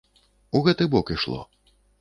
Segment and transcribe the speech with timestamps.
[0.59, 1.41] У гэты бок ішло.